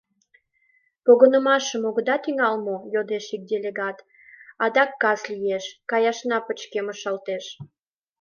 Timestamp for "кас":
5.01-5.21